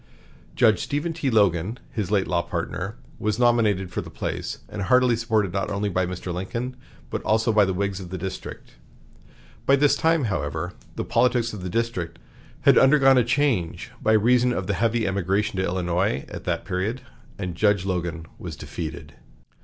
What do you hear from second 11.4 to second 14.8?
of the district had undergone a change by reason of the